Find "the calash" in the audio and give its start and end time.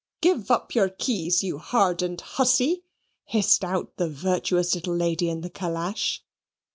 5.41-6.23